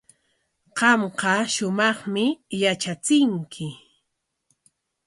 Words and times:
Qamqa 0.77 1.33
shumaqmi 1.53 2.25
yatrachinki. 2.61 3.65